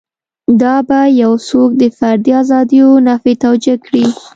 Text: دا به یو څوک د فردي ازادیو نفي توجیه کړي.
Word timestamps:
دا 0.61 0.75
به 0.87 0.99
یو 1.21 1.33
څوک 1.47 1.69
د 1.81 1.83
فردي 1.97 2.31
ازادیو 2.41 2.87
نفي 3.07 3.33
توجیه 3.43 3.75
کړي. 3.85 4.05